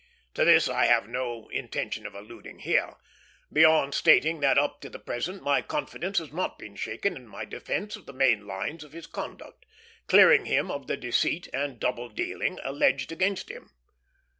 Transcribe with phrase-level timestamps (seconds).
[0.33, 2.95] To this I have no intention of alluding here,
[3.53, 7.45] beyond stating that up to the present my confidence has not been shaken in my
[7.45, 9.63] defence of the main lines of his conduct,
[10.07, 13.69] clearing him of the deceit and double dealing alleged against him.